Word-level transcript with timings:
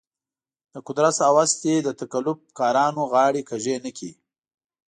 د 0.73 0.75
قدرت 0.87 1.15
هوس 1.29 1.51
دې 1.63 1.75
د 1.81 1.89
تقلب 1.99 2.39
کارانو 2.59 3.01
غاړې 3.13 3.41
کږې 3.49 3.75
نه 3.83 3.91
کړي. 3.97 4.11